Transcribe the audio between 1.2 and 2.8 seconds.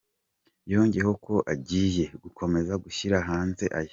ko agiye gukomeza